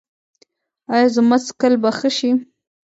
[0.93, 2.31] ایا زما څکل به ښه شي؟